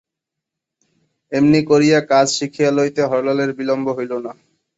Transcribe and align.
এমনি 1.31 1.59
করিয়া 1.69 1.99
কাজ 2.11 2.27
শিখিয়া 2.37 2.71
লইতে 2.77 3.01
হরলালের 3.09 3.51
বিলম্ব 3.59 3.87
হইল 3.97 4.11
না। 4.25 4.31